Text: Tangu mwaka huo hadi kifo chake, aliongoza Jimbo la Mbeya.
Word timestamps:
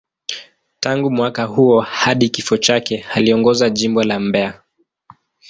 Tangu 0.79 1.11
mwaka 1.11 1.43
huo 1.43 1.79
hadi 1.81 2.29
kifo 2.29 2.57
chake, 2.57 3.05
aliongoza 3.15 3.69
Jimbo 3.69 4.03
la 4.03 4.19
Mbeya. 4.19 4.59